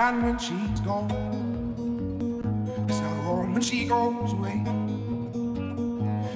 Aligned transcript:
sunshine 0.00 0.22
when 0.22 0.38
she's 0.38 0.80
gone. 0.80 1.10
It's 2.88 3.00
not 3.00 3.24
warm 3.24 3.52
when 3.52 3.60
she 3.60 3.86
goes 3.86 4.32
away. 4.32 4.56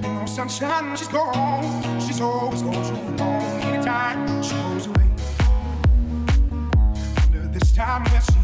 No 0.03 0.27
sunshine 0.27 0.89
when 0.89 0.97
she's 0.97 1.09
gone. 1.09 2.01
She's 2.01 2.21
always 2.21 2.61
gone 2.61 2.75
too 2.75 3.25
long. 3.25 3.43
Anytime 3.63 4.43
she 4.43 4.55
goes 4.55 4.87
away. 4.87 5.09
Wonder 7.33 7.49
this 7.59 7.73
time 7.73 8.05
where 8.05 8.21
she's 8.21 8.44